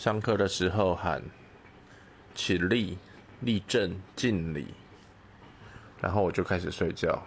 [0.00, 1.22] 上课的时候喊
[2.34, 2.96] 起立
[3.40, 4.68] 立正敬礼
[6.00, 7.22] 然后我就开始睡觉。